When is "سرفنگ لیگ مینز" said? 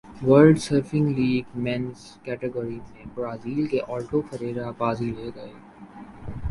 0.59-1.99